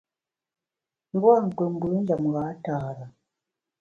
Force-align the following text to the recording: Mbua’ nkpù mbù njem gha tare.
Mbua’ 1.15 1.35
nkpù 1.45 1.63
mbù 1.73 1.87
njem 2.01 2.23
gha 2.33 2.43
tare. 2.63 3.05